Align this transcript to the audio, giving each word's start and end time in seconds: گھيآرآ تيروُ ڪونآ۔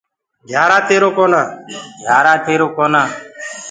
گھيآرآ 0.47 2.37
تيروُ 2.45 2.65
ڪونآ۔ 2.77 3.01